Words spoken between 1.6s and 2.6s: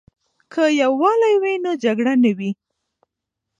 نو جګړه نه وي.